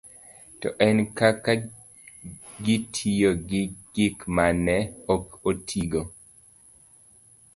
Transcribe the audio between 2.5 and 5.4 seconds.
gitiyo gi gik ma ne ok